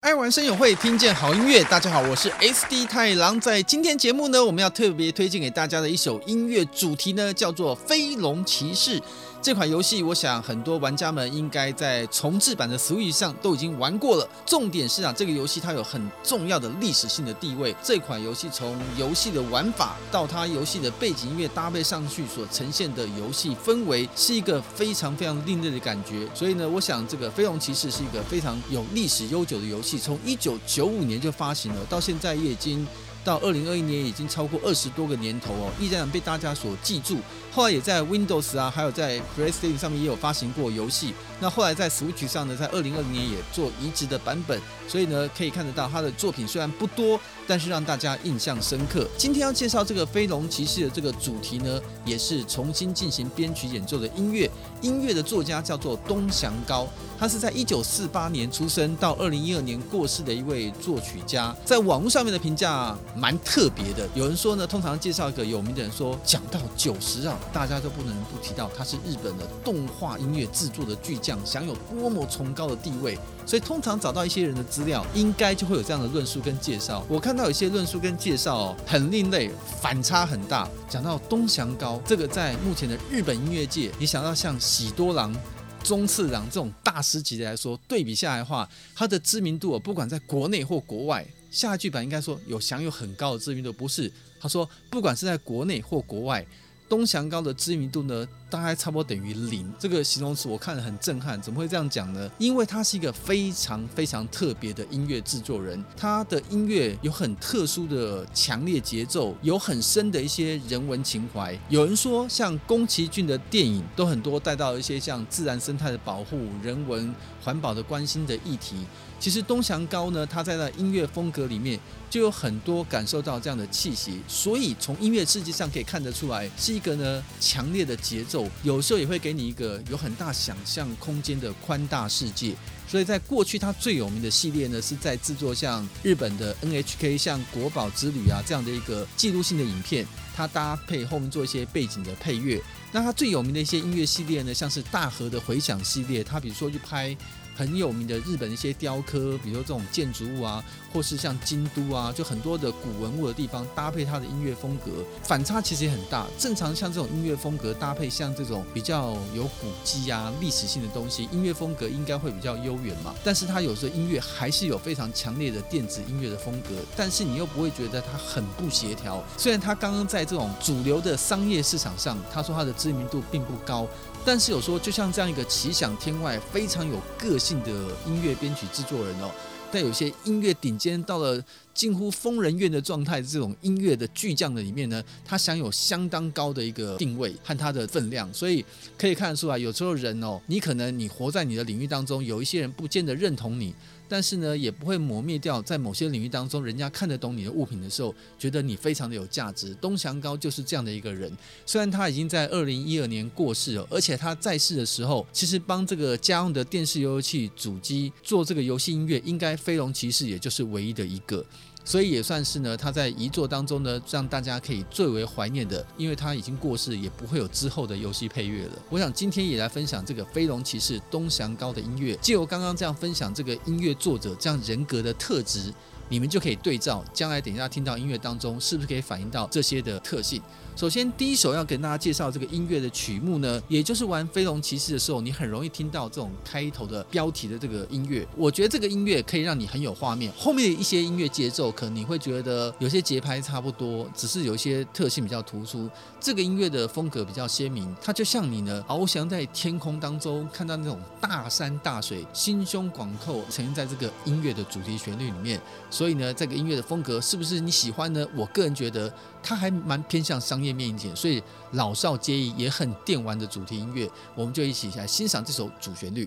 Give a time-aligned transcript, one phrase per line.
[0.00, 1.62] 爱玩声友会，听见好音乐。
[1.64, 3.40] 大家好，我是 SD 太郎。
[3.40, 8.98] 在今天节目呢，我们要特别推荐给大家的一首音乐主题呢，叫做《飞龙骑士》。
[9.42, 14.28] 这款游戏，我想很多玩家们应该在重制版的 Sly 上都已经玩过了。
[14.44, 17.74] 重点是啊，这个游戏它有很重要的历史性的地位。
[17.82, 26.28] 这款游戏从游戏的玩法到它游戏的背景音乐搭配上去所呈现的游戏氛围，是一个非常非常另类的感觉。
[26.34, 32.86] 所以呢，我想这个《飞龙骑士》是一个非常有历史悠久的游戏，从一九九五年就发行了，到现在也已经。
[33.22, 37.18] 到二零二一年已经超过二十多个年头哦，依然被大家所记住。
[37.52, 41.14] 后来也在 Windows 啊，还有在 PlayStation 上面也有发行过游戏。
[41.40, 44.60] 那后来在 Switch 上呢，在二零二零年也做移植的版本。
[44.86, 49.06] 所以呢，可以看得到他的作品虽然不多，但是让大家印象深刻。
[49.16, 54.50] 今天要介绍这个《飞龙骑士》的这个主题呢，也是重新进行编曲演奏的音乐。
[54.80, 61.54] 音乐的作家叫做东祥高，他是在一九四八年出生，到二零一二年过世的一位作曲家。
[61.64, 62.96] 在网络上面的评价。
[63.16, 73.18] 蛮特别的，有人说呢，通常介绍一个有名的人说，讲到九十啊，大家都不能不提到他是日本的动画音乐制作的巨匠，享有多么崇高的地位。
[73.46, 77.04] 所以通常找到一些人的资料，应该就会有这样的论述跟介绍。
[77.08, 80.68] 我看到有些论述跟介绍哦，很另类，反差很大。
[80.88, 85.34] 讲到东祥高，这个在目前的日本音乐界，你想到像喜多郎、
[85.82, 91.26] 中次郎这种大师级的来说，对比下来的话，他的知名度不管在国内或国外。
[91.50, 94.12] 下一句版应该说有享有很高的知名度，不是？
[94.40, 96.46] 他说，不管是在国内或国外，
[96.90, 99.72] 东祥高的知名度呢，大概差不多等于零。
[99.78, 102.28] 这个形容词我看了很震撼，怎么会这样讲呢？
[102.38, 111.58] 因为他是一个非常非常特别的音乐制作人，他的音乐有很特殊的强烈节奏，有很深的一些人文情怀。
[111.68, 118.84] 有人说，像宫崎骏的电影都很多带到一些像自然生态的保护、人文环保的关心的议题。
[119.18, 121.78] 其实东祥高呢，他在那音乐风格里面
[122.08, 132.54] 就有很多感受到这样的气息，所以从音乐世界上可以看得出来，是一个呢强烈的节奏，有时候也会给你一个有很大想象空间的宽大世界。
[132.86, 142.60] 所以在过去，它最有名的系列呢，是在制作像日本的 NHK 像《国宝之旅》啊这样的一个记录性的影片，它搭配后面做一些背景的配乐。
[142.92, 147.16] 那它最有名的一些音乐系列呢，像是大河的回响系列，它比如说去拍。
[147.60, 156.26] 很有名的日本一些雕刻，比如说这种建筑物啊，或是像京都啊，就很多的古文物的地方，搭配它的音乐风格，反差其实也很大。
[156.38, 163.14] 正常像这种音乐风格搭配像这种比较有古迹啊、历史性的东西，音乐风格应该会比较悠远嘛。
[163.22, 169.22] 但是它有时候音乐还是有非常强烈的电子音乐的风格，但是你又不会觉得它很不协调。
[169.36, 173.86] 虽然它刚刚在这种主流的商业市场上，他说它的知名度并不高。
[174.24, 177.70] 但是有时候，就像这样一个奇想天外、非常有个性的
[178.06, 179.30] 音乐编曲制作人哦，
[179.72, 181.42] 在有些音乐顶尖到了
[181.72, 188.64] 近乎疯人院的状态，这种音乐的巨匠的里面呢，他享有相当高的一个定位和他的分量，所以
[188.98, 193.74] 可以看得出来，有时候人哦，你可能你活在你的领域当中，有一些人不见得认同你。
[194.10, 199.72] 但是呢，也不会磨灭掉在某些领域当中，人家看得懂你的物品的时候，觉得你非常的有价值。
[199.76, 201.32] 东祥高就是这样的一个人。
[201.64, 211.46] 虽然他已经在二零一二年过世了，而且他在世的时候，其实帮这个家用的电视游戏主机做这个游戏音乐，应该《飞龙骑士》也就是唯一的一个。
[211.84, 218.72] 所以也算是呢，他在遗作当中呢，让大家可以最为怀念的，因为他已经过世，也不会有之后的游戏配乐了。
[218.88, 225.72] 我想今天也来分享这个《飞龙骑士》东翔高的音乐，借由刚刚这样分享这个音乐作者这样人格的特质，
[226.10, 230.42] 你们就可以对照，将来等一下听到音乐当中，是不是可以反映到这些的特性？
[230.76, 238.26] 首先，第一首要跟大家介绍这个音乐的曲目呢，也就是玩飞龙骑士的时候，你很容易听到这种开头的标题的这个音乐。
[238.36, 245.88] 我觉得这个音乐可以让你很有画面，后面一些音乐节奏可能你会觉得有些节拍差不多，只是有一些特性比较突出。
[246.18, 255.60] 这个音乐的风格比较鲜明，它就像你呢翱翔在天空当中，看到那种大山大水，心胸广阔，呈现在这个音乐的主题旋律里面。
[256.00, 258.26] 所以呢，这个音乐的风格是不是你喜欢呢？
[258.34, 259.12] 我个人觉得
[259.42, 260.72] 它还蛮偏向商业。
[260.72, 261.42] 面一点，所以
[261.72, 266.26] 老少皆宜，也很电玩的主题音乐，我们就一起来欣赏这首主旋律。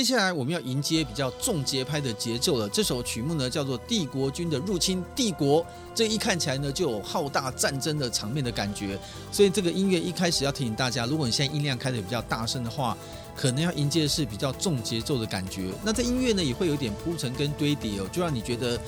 [0.00, 2.66] 接下来我们要迎接比较重节拍的节奏了。
[2.70, 5.62] 这首曲目呢叫做《帝国军的入侵》，帝国
[5.94, 8.98] 这一看起来呢就有浩大战争的场面的感觉。
[9.30, 12.96] 所以这个音乐一开始要提醒大家，如果你现在音量开得比较大声的话，
[13.36, 15.68] 可能要迎接的是比较重节奏的感觉。
[15.84, 18.80] 那这音乐呢也会有点铺陈跟堆叠哦，就让你觉得。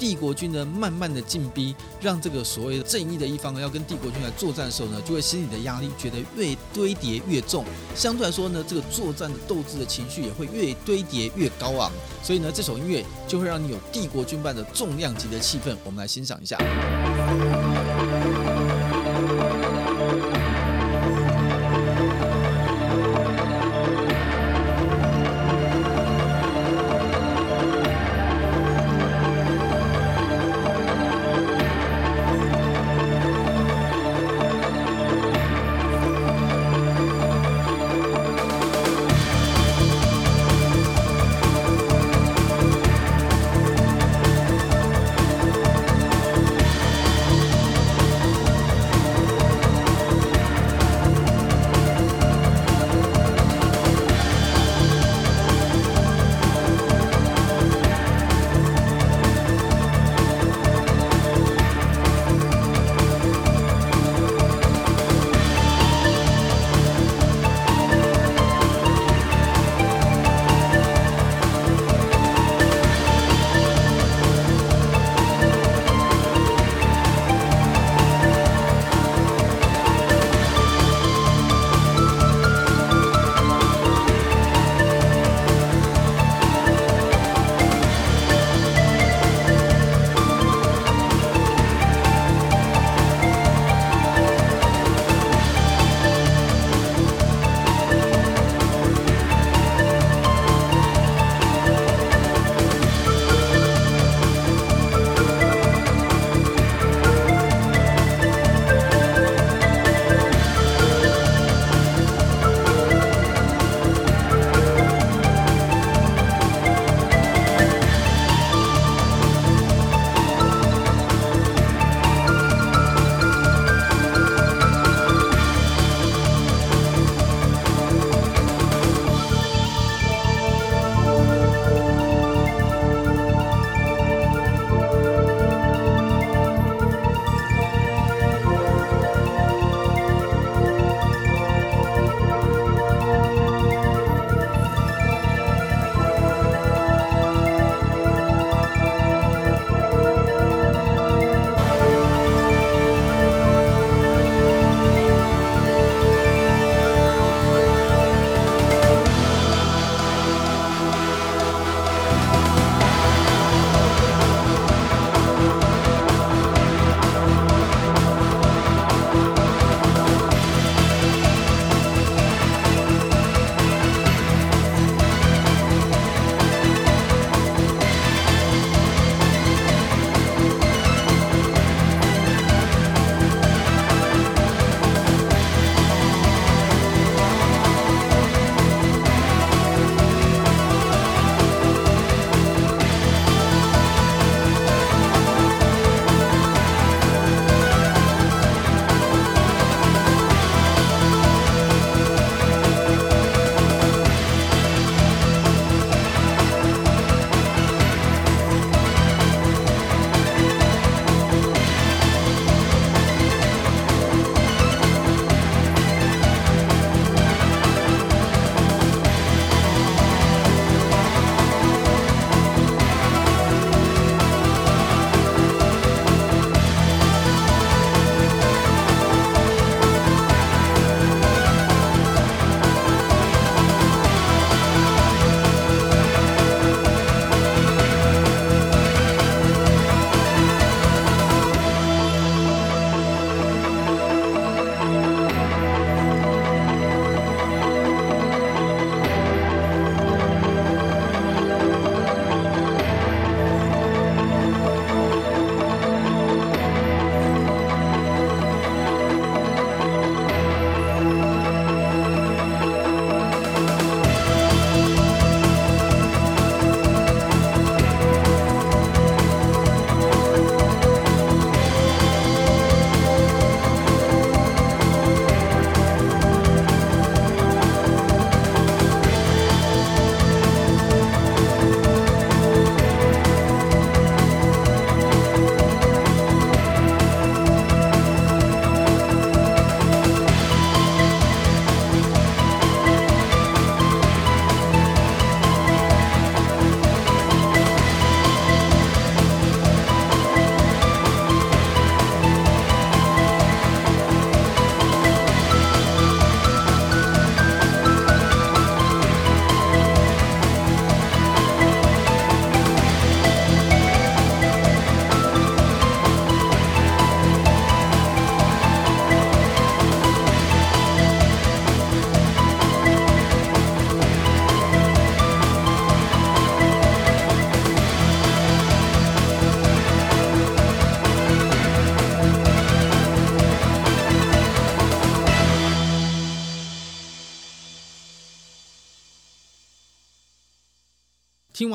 [0.00, 7.66] 帝国军呢，慢慢的进逼，让这个所谓的正义的一方要跟帝国军来作战的时候呢，就会心里的压力觉得越堆叠越重。
[7.94, 11.92] 相对来说呢，这个作战的斗志的情绪也会越堆叠越高昂。
[12.22, 15.76] 所以呢，这首音乐就会让你有帝国军般的重量级的气氛。
[15.84, 16.56] 我们来欣赏一下。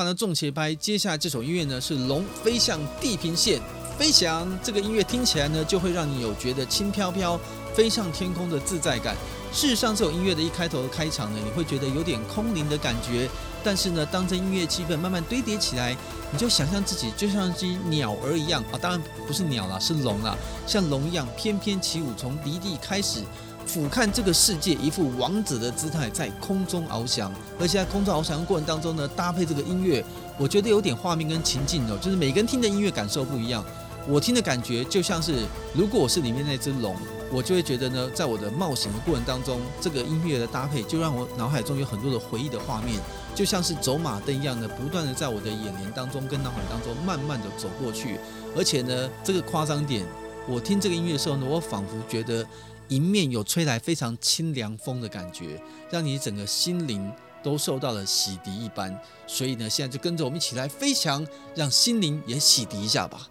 [0.05, 3.59] 那重节拍，接下来这首音乐呢是《龙飞向地平线》。
[3.97, 7.39] 飞翔这个音乐听起来呢，就会让你有觉得轻飘飘
[7.73, 9.15] 飞上天空的自在感。
[9.51, 13.27] 事实上，这首音乐的一开头的开场呢，你会觉得有点空灵的感觉。
[13.63, 15.97] 但是呢，当这音乐气氛慢慢堆叠起来，
[16.31, 23.21] 你就想象自己就像只鸟儿一样啊，当然不是鸟啦，是龙啦，像龙一样翩翩起舞，从离地开始
[23.65, 27.31] 俯瞰这个世界，一副王者的姿态在空中翱翔。
[27.59, 30.03] 而且在空中翱翔的过程当中呢，搭配这个音乐，
[30.37, 33.63] 我觉得有点画面跟情境哦，就是每个人听的音乐感受不一样。
[34.07, 35.43] 我听的感觉就像是，
[35.73, 36.95] 如果我是里面那只龙，
[37.31, 42.99] 我就会觉得呢，在我的冒险的过程当中，这个音乐的搭配就让我脑海中有很多的回忆的画面，
[43.33, 48.19] 就像是走马灯一样的，不断的在我的眼帘当中跟脑海当中慢慢的走过去。
[48.55, 50.05] 而且呢，这个夸张点，
[50.47, 52.45] 我听这个音乐的时候呢，我仿佛觉得
[52.89, 57.11] 迎面有吹来非常清凉风的感觉，让你整个心灵
[57.43, 58.99] 都受到了洗涤一般。
[59.27, 61.25] 所以呢，现在就跟着我们一起来飞翔，
[61.55, 63.29] 让心灵也洗涤一下吧。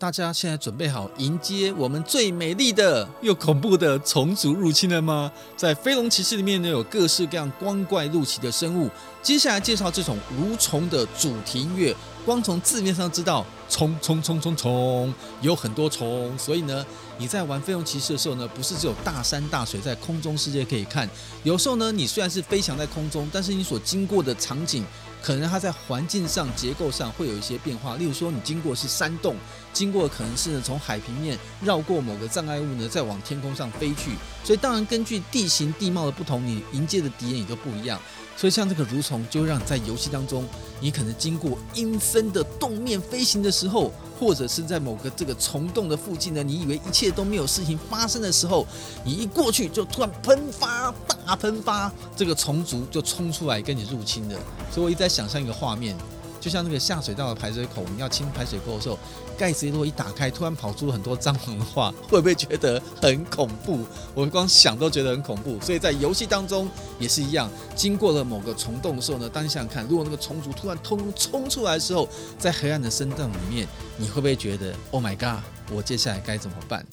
[0.00, 5.32] 大家现在准备好迎接我们最美丽的又恐怖的虫族入侵了吗？
[5.56, 8.88] 在飞龙骑士里面呢，有各式各样光怪陆奇的生物。
[9.20, 11.92] 接下来介绍这种蠕虫的主题音乐，
[12.28, 16.36] 光从字面上知道，虫虫虫虫虫，有很多虫。
[16.36, 16.84] 所以呢，
[17.16, 21.08] 你在玩飞龙骑士的时候呢，不是只有大山大水在空中世界可以看，
[21.42, 24.84] 有时候呢，你虽然是飞翔在空中，但是你所经过的场景。
[25.20, 29.34] 可能它在环境上、结构上会有一些变化，例如说，你经过是山洞，
[29.72, 34.12] 经过可能是呢从海平面绕过某个障碍物呢，再往天空上飞去。
[34.44, 38.00] 所以，当然根据地形地貌的不同，你迎接的敌人也都不一样。
[38.38, 40.44] 所以，像这个蠕虫，就会让你在游戏当中，
[40.80, 48.64] 你可能经过阴森的洞面飞行的时候，或者是在某个这个虫洞的附近呢，你以为一切都没有事情发生的时候，
[49.04, 50.94] 你一过去就突然喷发
[51.26, 54.38] 大喷发，这个虫族就冲出来跟你入侵了。
[54.72, 55.96] 所以我一直在想象一个画面。
[56.40, 58.96] 就像那个下水道的排水口，你要清排水沟的时候，
[59.38, 63.78] 盖子如果一打开，突然跑出很多蟑螂的话，会不会觉得很恐怖？
[64.12, 65.58] 我光想都觉得很恐怖。
[65.60, 75.40] 所以在游戏当中也是一样，经过了某个虫洞的时候呢，当你想想看，如果那个虫族突然通冲出来的时候，在黑暗的深洞里面，你会不会觉得 “Oh my God”？
[75.70, 76.84] 我接下来该怎么办？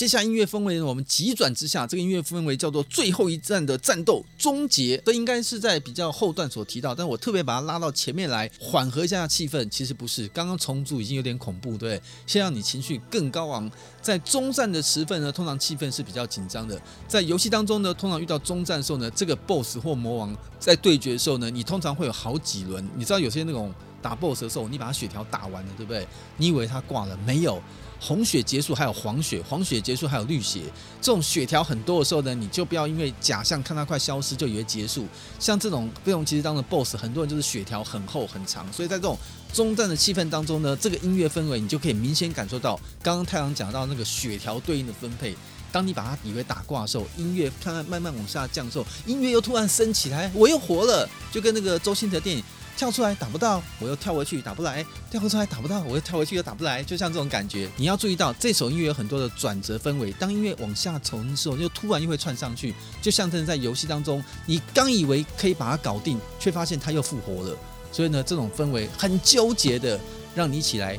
[0.00, 9.68] 接下来音乐氛围呢，我们急转直下，这个音乐氛围叫做最后一战的战斗终结，这应该是在比较后段所提到，但我特别把它拉到前面来缓和一下气氛。
[9.68, 13.70] 其实不是，刚刚重组已经有点恐怖，对，先让你情绪更高昂。
[14.00, 16.80] 在中战的时分呢，通常气氛是比较紧张的。
[17.06, 22.82] 在游戏当中呢，通常遇到中战的时候呢，这个 BOSS 或魔王在对决的时候呢，你通常会有好几轮。
[22.96, 26.08] 你知道有些那种打 BOSS 的时候，你把他血条打完了，对不对？
[26.38, 27.14] 你以为他挂了？
[27.26, 27.62] 没有。
[28.00, 30.62] 红血结束，还有黄血；黄血结束，还有绿血。
[31.02, 35.06] 这种血条很多的时候呢，你就不要因为假象看它快消失就以为结束。
[35.38, 38.66] 像这种飞龙骑士当的 BOSS，很多人就是血条很厚很长。
[38.72, 39.18] 所以在这种
[39.52, 45.36] 中战的气氛当中呢，这个音乐氛围你就可以明显感受到，刚刚太阳讲到那个血条对应的分配。
[45.72, 52.42] 当你把它以为打挂的时候，音乐看看慢慢往下降的时候，音乐又突然升起来，我又活了，就跟那个周星驰的电影。
[52.80, 56.82] 跳出来打不到，我又跳回去打不来；跳出来打不到，我又跳回去又打不来。
[56.82, 60.10] 就像这种感觉，你要注意到这首音乐有很多的转折氛围。
[60.12, 67.54] 当音乐往下走的时候，又突然又会窜上去，就像正在游戏当中，你刚以为可以把它搞定，却发现它又复活了。
[67.92, 70.00] 所以呢，这种氛围很纠结的，
[70.34, 70.98] 让你起来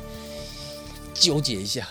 [1.12, 1.88] 纠结一下。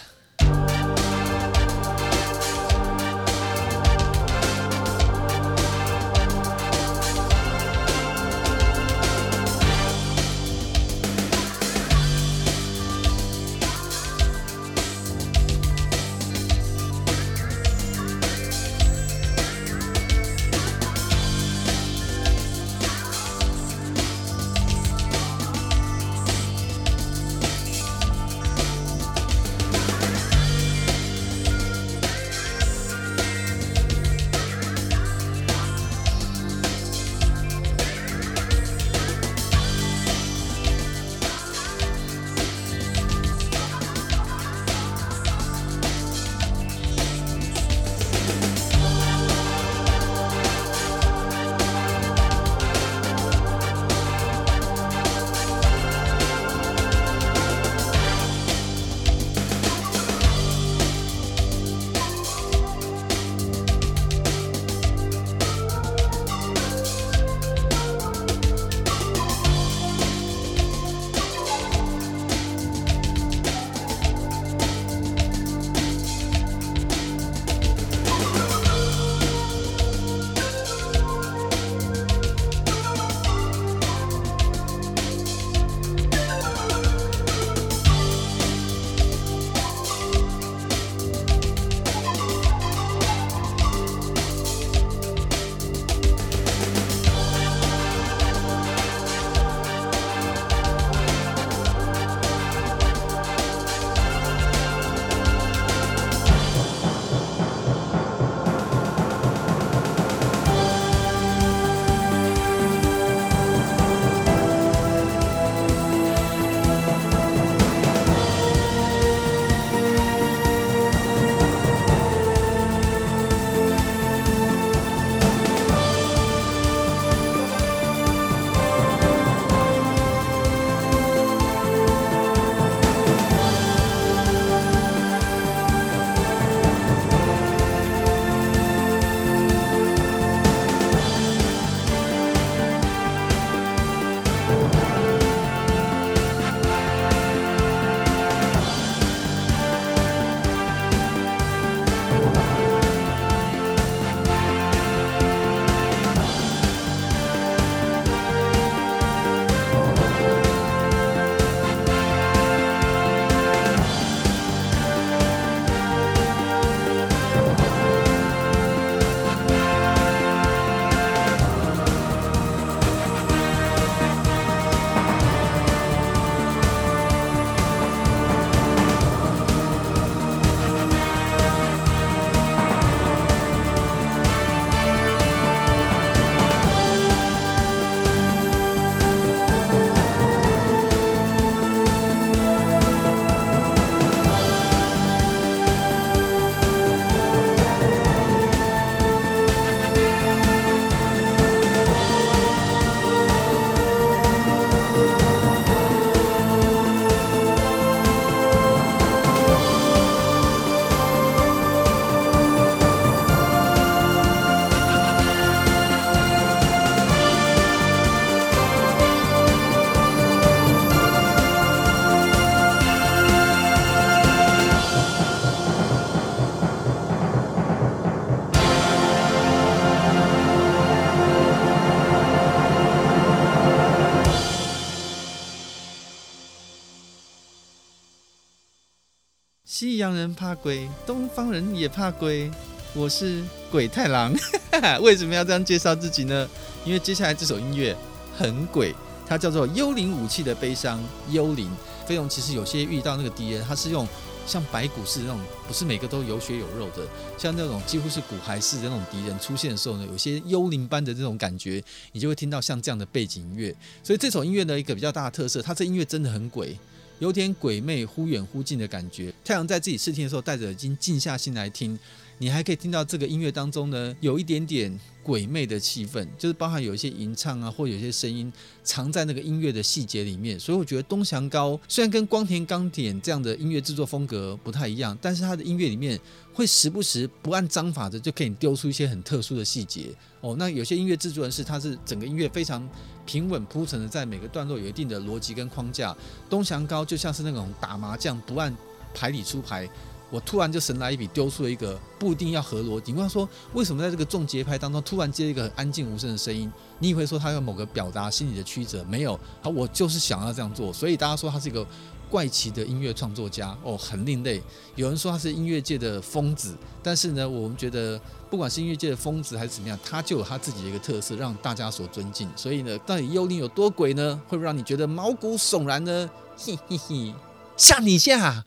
[239.74, 242.52] 西洋人怕鬼，东方人也怕鬼。
[242.94, 244.36] 我是鬼太郎。
[245.02, 246.46] 为什么要这样介绍自己呢？
[246.84, 247.96] 因为接下来这首音乐
[248.38, 248.94] 很鬼，
[249.26, 251.00] 它叫做《幽灵武器的悲伤》。
[251.32, 251.72] 幽灵
[252.06, 254.06] 飞龙其实有些遇到那个敌人，他是用
[254.46, 257.08] 像白骨似的那种，不是每个都有血有肉的，
[257.38, 261.82] 像那种几乎是骨骸似的那种敌人出现的时候呢，有些幽灵般的这种感觉，
[262.12, 263.74] 你就会听到像这样的背景音乐。
[264.04, 266.78] 所以这首音乐的一个比较大的特色，它这音乐真的很鬼。
[267.22, 269.32] 有点鬼魅忽远忽近的感觉。
[269.46, 271.98] 太阳在自己试听的时候，戴着耳机静下心来听，
[272.42, 278.52] 你还可以听到这个音乐当中呢，有一点点鬼魅的气氛，就是包含有一些吟唱啊，或有一些声音
[278.84, 280.60] 藏在那个音乐的细节里面。
[280.60, 286.20] 所以我觉得东祥高虽然跟光田钢点这样的音乐制作风格不太一样，但是他的音乐里面
[286.52, 290.08] 会时不时不按章法的就可以丢出一些很特殊的细节。
[290.40, 292.90] 哦，那有些音乐制作人是他是整个音乐非常
[293.24, 296.18] 平稳铺陈的，在每个段落有一定的逻辑跟框架。
[296.50, 298.76] 东祥高就像是那种打麻将不按
[299.14, 299.88] 牌理出牌，
[300.32, 303.12] 我突然就神来一笔丢出了一个不一定要合逻辑。
[303.12, 306.72] 你问说为什么在这个重节拍当中突然接一个很安静无声的声音？
[306.98, 309.04] 你以为说他有某个表达心理的曲折？
[309.04, 310.92] 没有，好，我就是想要这样做。
[310.92, 311.86] 所以大家说他是一个。
[312.32, 314.64] 怪奇的音乐创作家哦，很另类。
[314.96, 318.18] 有人说他是音乐界的疯子，但是呢，我们觉得
[318.50, 322.50] 不管是音乐界的疯子还是怎么样，他就有他自己的一个特色，让大家所尊敬。
[322.56, 324.42] 所以呢，到底幽灵有多鬼呢？
[324.48, 326.30] 会不会让你觉得毛骨悚然呢？
[326.58, 327.34] 嘿嘿嘿，
[327.76, 328.64] 吓你一下。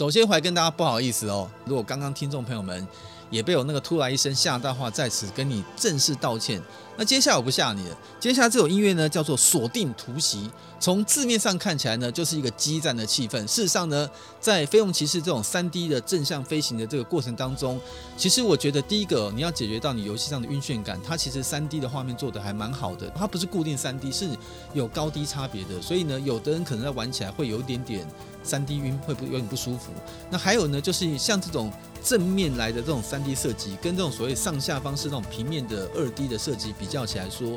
[0.00, 2.88] 首先，还跟大家不好意思哦，如果刚刚听众朋友们
[3.28, 6.58] 也被我那个突然一声吓到的话，在此跟你正式道歉。
[7.00, 10.36] 那接下来我不吓你了，接下来这首音乐呢叫做《锁定突袭》，
[10.78, 13.38] 从字面上看起来呢就是一个激战的气氛。
[13.46, 14.06] 事实上呢，
[14.38, 17.80] 在《飞龙骑士》这种三 D 的正向飞行的这个过程当中，
[18.18, 24.28] 其实我觉得第一个你要解决到你游戏上的晕眩感，它其实三 D 的画面做的还蛮好的，它不是固定三 D，是
[24.74, 25.80] 有高低差别的。
[25.80, 28.06] 所以呢，有的人可能在玩起来会有一点点
[28.42, 29.90] 三 D 晕，会不有点不舒服。
[30.28, 31.72] 那还有呢，就是像这种。
[32.02, 37.48] 正面来的这种三 D 设计，跟这种所谓上下方是那种平面的二 D 的设计比较起来说，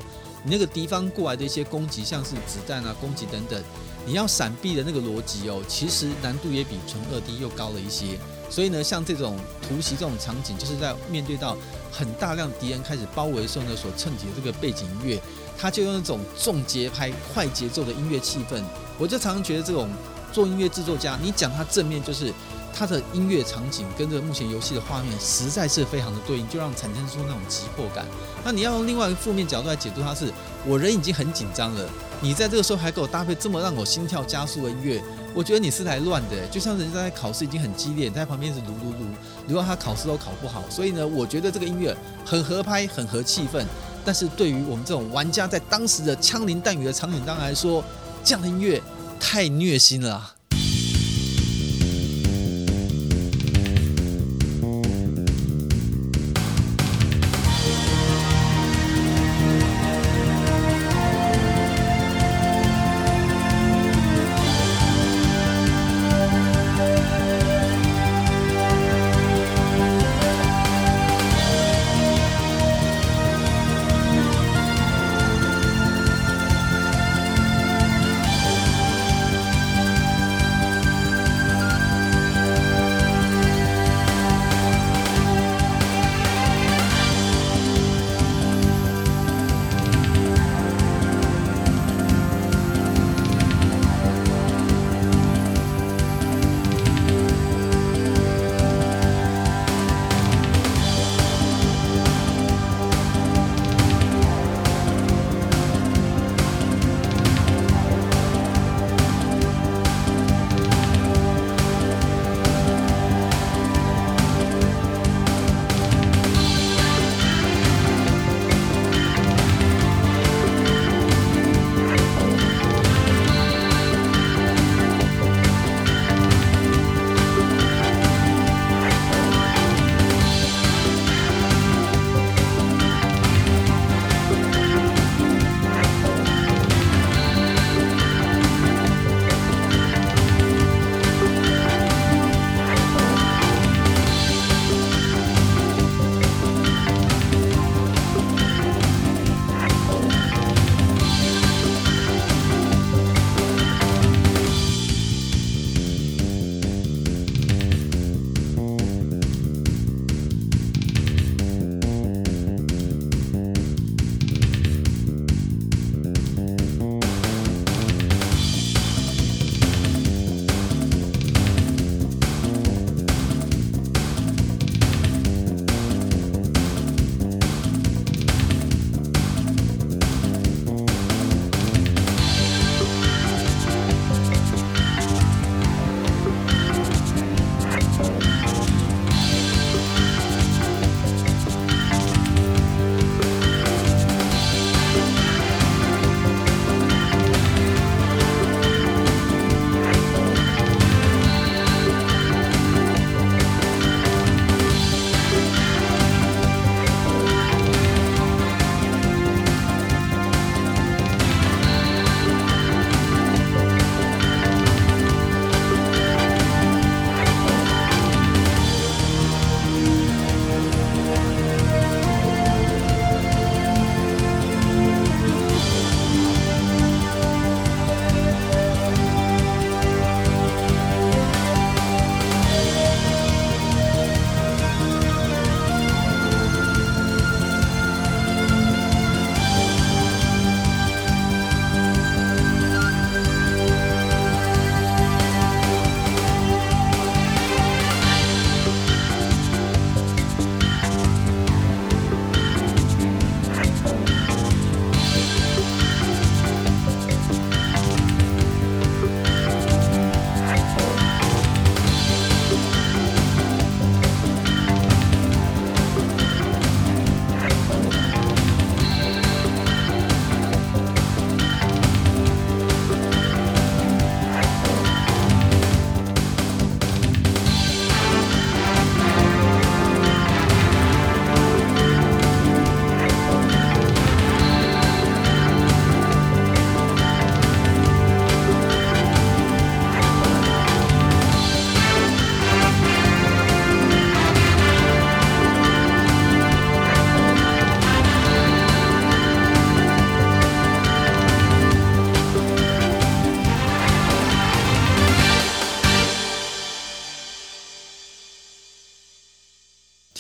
[0.44, 3.62] 你那个敌方过来的一些攻击，像是子弹啊、攻击等等，
[4.06, 8.20] 你要闪避的那个逻辑哦，其实难度也比纯二 D 又高了一些。
[8.50, 11.58] 所以呢，像这种突袭这种场景，就是在面对到
[11.92, 15.22] 很大量敌人开始包围的时候呢，所衬起的这个背景音乐，
[15.58, 18.62] 它就用那种重节拍、快节奏的音乐气氛。
[19.00, 19.90] 我就常常觉得这种
[20.32, 22.32] 做音乐制作家，你讲它正面就是。
[22.76, 28.06] 它的音乐场景跟着目前游戏的画面实在是非常的对应，就让产生出那种急迫感。
[28.44, 30.34] 那你要用另外一个负面角度来解读，它是
[30.66, 31.88] 我人已经很紧张了，
[32.20, 35.02] 你在这个时候还给我搭配这么让我心跳加速的音乐，
[35.34, 39.06] 我觉得你是来乱的，就像人家在考试已经很激烈，你在旁边是噜噜噜，
[39.48, 40.64] 如果他考试都考不好。
[40.70, 41.96] 所以呢，我觉得这个音乐
[42.26, 43.64] 很合拍，很合气氛，
[44.04, 47.84] 但是对于我们这种玩家在当时的枪林弹雨的场景当中来说，
[48.24, 48.82] 这样的音乐
[49.20, 50.33] 太虐心了。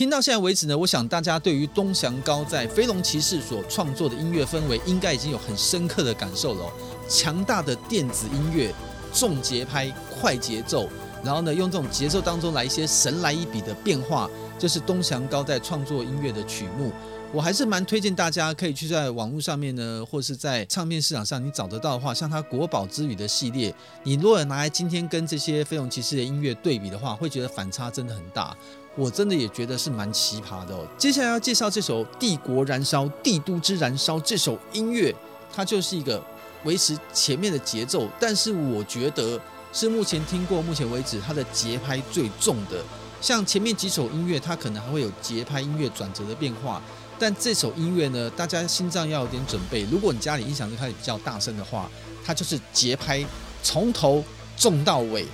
[0.03, 6.71] 听到现在为止呢，我想大家对于东祥高在飞龙骑士所创作的音乐氛围，应该已经有很深刻的感受了哦。
[7.07, 8.75] 强大的电子音乐，
[9.13, 10.89] 重节拍，快节奏，
[11.23, 14.29] 然后呢，用这种节奏当中来一些神来一笔的变化，
[14.59, 16.91] 就是东祥高在创作音乐的曲目。
[17.31, 23.73] 我还是蛮推荐大家可以去在网络上面呢，或是在唱片市场上你找得到的话，像他国宝之旅的系列，
[24.03, 28.53] 你如果拿来今天跟这些飞龙骑士的音乐对比的话，会觉得反差真的很大。
[28.95, 30.85] 我真的也觉得是蛮奇葩的哦。
[30.97, 35.13] 接下来要介绍这首《帝国燃烧》，帝都之燃烧这首音乐，
[35.51, 36.23] 它就是一个
[36.63, 39.39] 维持前面的节奏，但是我觉得
[39.71, 42.83] 是目前听过目前为止它的节拍最重的。
[43.19, 46.81] 像前面几首音乐，它可能还会有节拍音乐转折的变化。
[47.17, 49.83] 但这首音乐呢，大家心脏要有点准备。
[49.89, 51.89] 如果你家里音响就开始比较大声的话，
[52.25, 53.25] 它就是节拍
[53.61, 54.21] 从头
[54.57, 55.25] 重到尾，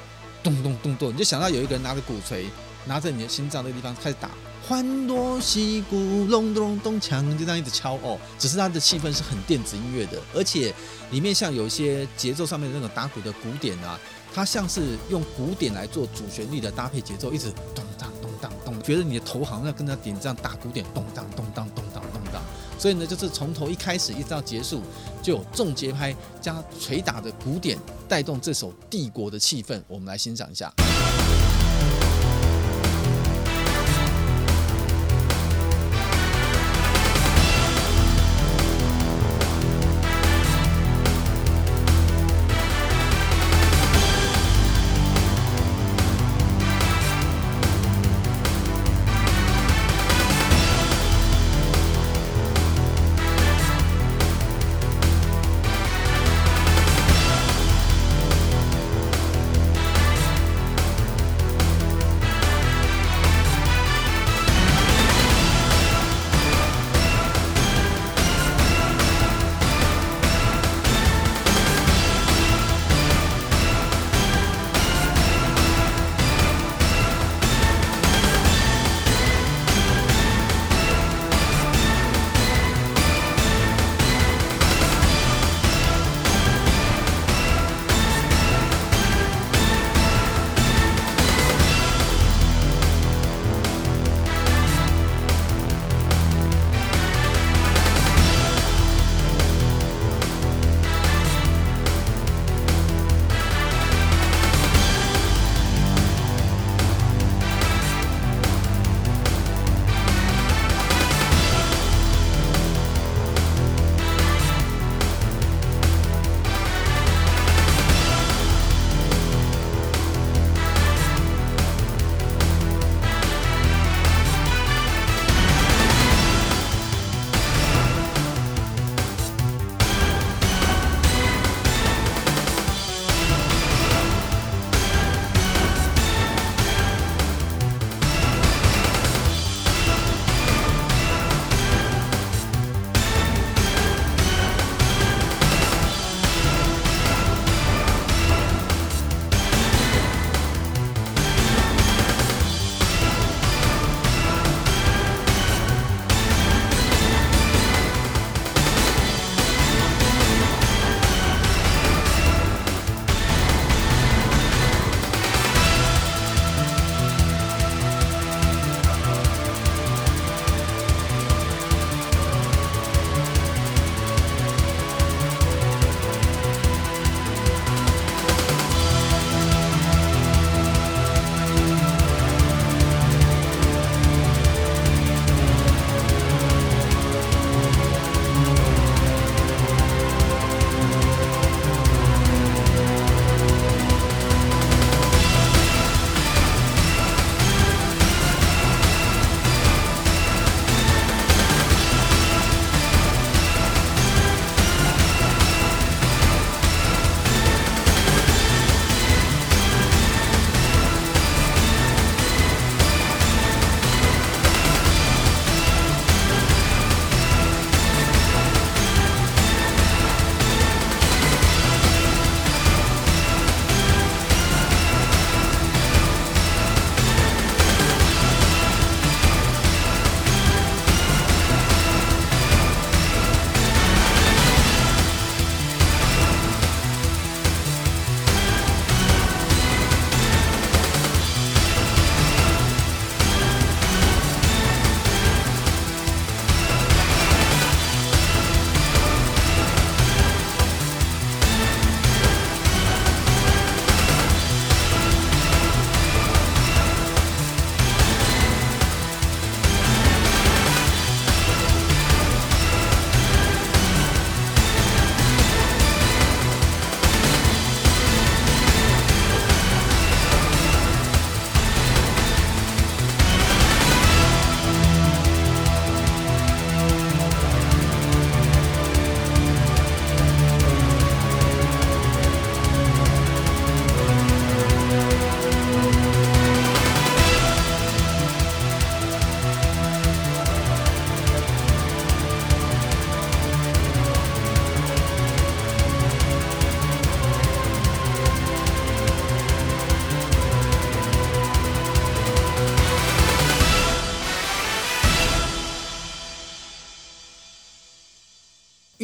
[0.43, 2.45] 咚咚咚咚，你就想到有一个人拿着鼓槌，
[2.85, 4.29] 拿着你的心脏那个地方开始打，
[4.67, 8.17] 欢锣喜鼓隆咚咚锵，就这样一直敲哦。
[8.37, 10.73] 只是它的气氛是很电子音乐的，而且
[11.11, 13.99] 里面像有一些节奏上面的那种打鼓的鼓点啊，
[14.33, 22.41] 它像是用鼓点来做主旋律的搭配节奏，一直咚当咚当咚，觉得你的头好像要跟着点这样打鼓点，咚当咚当咚当咚当。
[22.77, 24.81] 所以呢，就是从头一开始一直到结束，
[25.21, 27.77] 就有重节拍加捶打的鼓点
[28.07, 29.81] 带动这首帝国的气氛。
[29.85, 30.73] 我们来欣赏一下。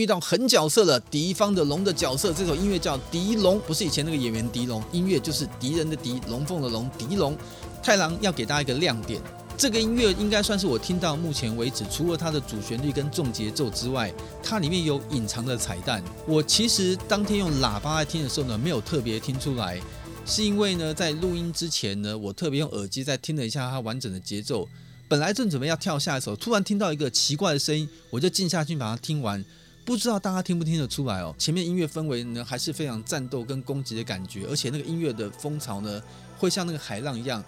[0.05, 2.31] 遇到狠角色了，敌方的龙的角色。
[2.31, 7.35] 这首音乐叫《敌龙》，不是以前那个演员狄龙，音乐就是敌人的敌，龙凤的龙，敌龙。
[7.81, 9.19] 太郎要给大家一个亮点，
[9.57, 16.03] 这个音乐应该算是我听到目前为止，除了它的主旋律跟重节奏之外，它里面有隐藏的彩蛋。
[16.27, 19.81] 我其实当天用喇叭来听的时候呢，没有特别听出来，
[20.23, 24.69] 是因为呢，在录音之前呢，我特别用耳机再听了一下它完整的节奏。
[25.07, 29.43] 本来正准备要跳下一首，突然听到一个奇怪的声音，我就静下去把它听完。
[29.85, 31.33] 不知道大家听不听得出来哦？
[31.37, 36.01] 前面音乐氛围呢还是非常战斗跟攻击的感觉，而且那个音乐的风潮呢
[36.39, 37.43] 会像那个海浪一样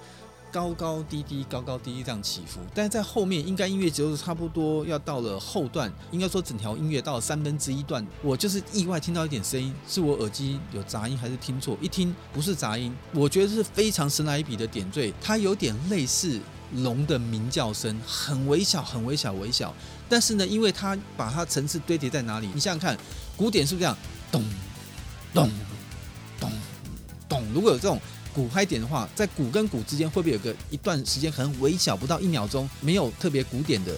[0.52, 2.60] 高高低低、高高低低这样起伏。
[2.76, 11.76] 但是在后面应该音乐节奏差不多要到了后段，应该说整条音乐到了三分之一段，我就是意外听到一点声音，是我耳机有杂音还是听错？
[11.82, 16.40] 一听不是杂音，我觉得是非常神来一笔的点缀，它有点类似。
[16.84, 19.74] 龙的鸣叫声很微小，很微小，微小。
[20.10, 22.48] 但是呢，因为它把它层次堆叠在哪里？
[22.54, 22.98] 你想想看，
[23.36, 23.98] 鼓点是不是这样？
[24.32, 24.44] 咚
[25.34, 25.50] 咚
[26.40, 26.52] 咚
[27.28, 27.44] 咚。
[27.54, 28.00] 如果有这种
[28.34, 33.94] 鼓拍点的话，在鼓跟鼓之间会不会有个一段时间很微小，不到一秒钟，没有特别鼓点的？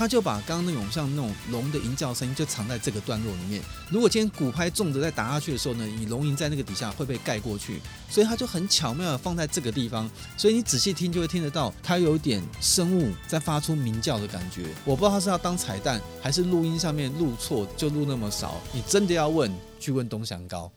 [0.00, 3.62] 他就把刚刚那种像那种龙的吟叫声音就藏在这个段落里面。
[3.90, 10.10] 如果今天鼓拍重的再打下去的时候呢，你龙吟在那个底下会被盖过去，所以他就很巧妙的放在这个地方。
[10.38, 14.68] 所以你仔细听就会听得到，它有点生物在发出鸣叫的感觉。
[14.86, 18.58] 我不知道他是要当彩蛋，还是录音上面录错就录那么少。
[18.72, 20.72] 你真的要问，去问东祥高。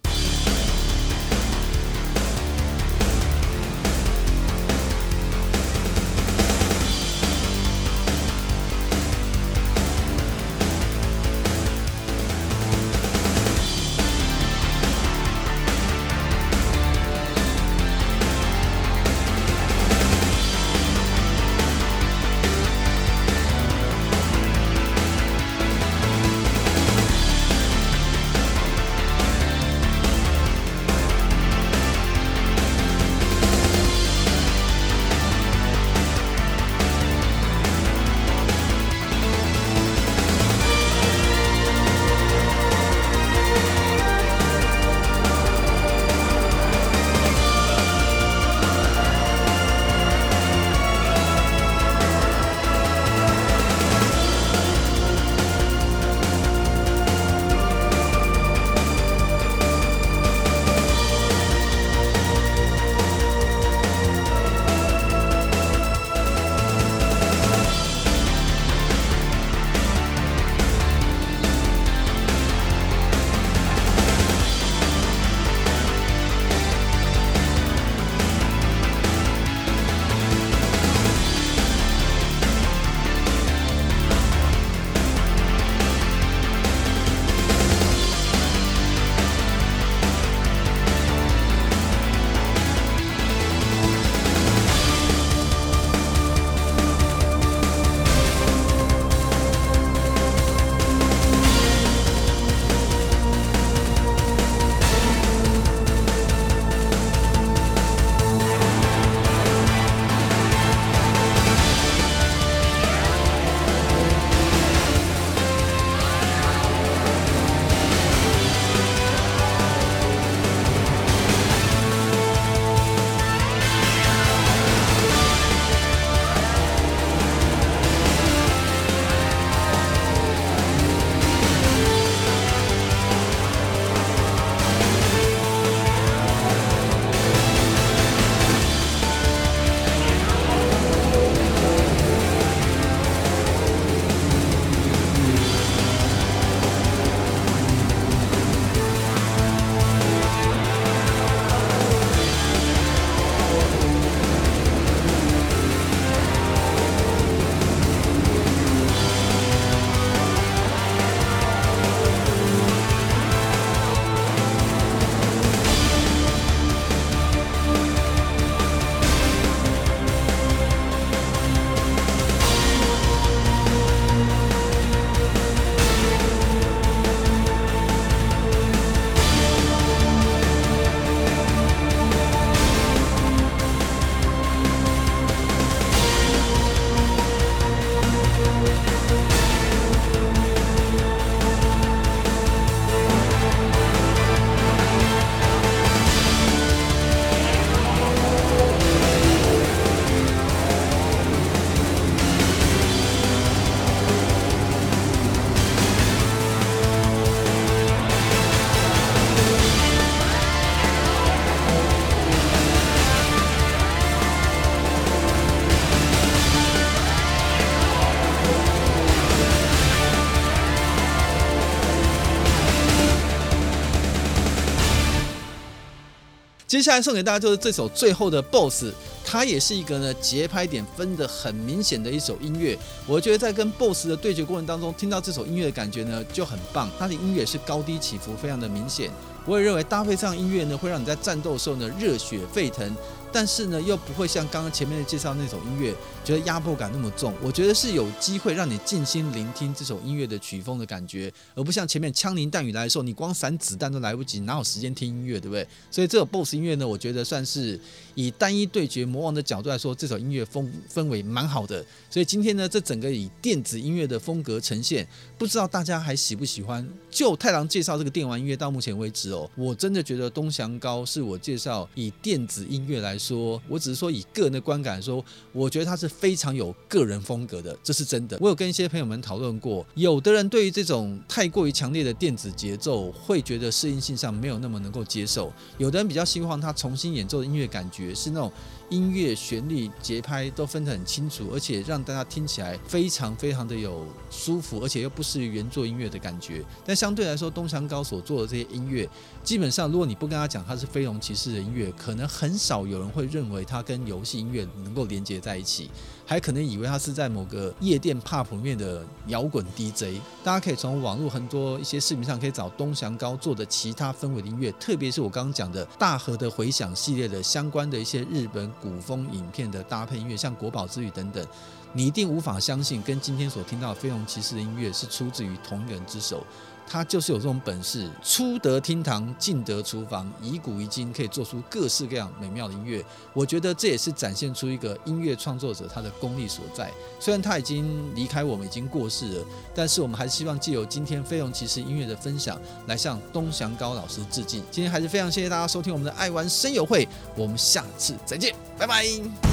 [226.73, 228.85] 接下来送给大家就是这首最后的 BOSS，
[229.23, 232.75] 它也是一个呢节拍点分的很明显的一首音乐。
[233.05, 236.89] 我觉得在跟 BOSS 的对决过程当中，听到这首音乐的感觉呢就很棒。
[236.97, 239.11] 它的音乐是高低起伏非常的明显。
[239.45, 242.95] 我也认为搭配上音乐呢，会让你在战斗的时候呢热血沸腾。
[243.35, 245.91] 但是呢，又不会像刚刚前面的介绍那首音乐，
[246.23, 247.33] 觉得压迫感那么重。
[247.41, 255.67] 我觉得是有机会让你静心聆听这首音乐的曲风的感觉，而不像前面枪林弹雨来的时候，你光闪子弹都来不及，哪有时间听音乐，对不对？
[255.89, 257.79] 所以这首 BOSS 音乐呢，我觉得算是
[258.13, 261.83] 以单一对决魔王的角度来说，这首音乐风氛围蛮好的。
[262.11, 265.07] 所以今天呢，这整个以电子音乐的风格呈现，
[265.39, 266.87] 不知道大家还喜不喜欢？
[267.09, 273.17] 就太郎介绍这个电玩音乐到目前为止我真的觉得东祥高是我介绍以电子音乐来。
[273.23, 275.23] 说，我只是说以个人的观感说，
[275.53, 278.37] 我觉得他是非常有个人风格的，这是真的。
[278.41, 288.51] 我有跟一些朋友们讨论过，有的人对于这种太过于强烈的电子节奏，会觉得适应性上没有那么能够接受；有的人比较希望他重新演奏的音乐感觉是那种。
[288.89, 296.63] 音乐旋律节拍都分得很清楚，而且让大家听起来非常非常的有舒服，而且又不失于原作音乐的感觉。
[296.85, 299.09] 但相对来说，东墙高所做的这些音乐，
[299.43, 305.89] 基本上如果你不跟他讲他是飞龙骑士的音乐，可能很少有人会认为它跟游戏音乐能够连接在一起。
[306.25, 310.19] 还可能以为他是在某个夜店 pub 里面的摇滚 DJ。
[310.43, 321.45] 大家可以从网络很多一些视频上可以找东祥高做的其他氛围的音乐，特别是我刚刚讲的大河的回响系列的相关的一些日本古风影片的搭配音乐，像国宝之旅等等，
[321.91, 326.45] 你一定无法相信跟今天所听到的飞龙骑士的音乐是出自于同一个人之手。
[326.93, 333.03] 他就是有这种本事，出得厅堂，进得厨房，以古易今，可以做出各式各样美妙的音乐。
[333.33, 336.91] 我觉得这也是展现出一个音乐创作者他的功力所在。
[337.19, 344.63] 虽然他已经离开我们，已经过世了，但是我们还是希望借由今天飞龙骑士音乐的分享，来向东祥高老师致敬。
[344.69, 349.52] 今天还是非常谢谢大家收听我们的爱玩声友会，我们下次再见，拜拜。